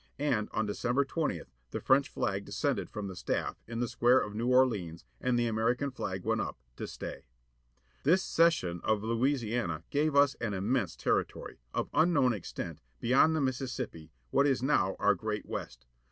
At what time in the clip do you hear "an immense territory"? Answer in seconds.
10.41-11.59